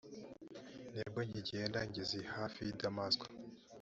[0.93, 3.25] nibwo nkigenda ngeze hafi y i damasiko.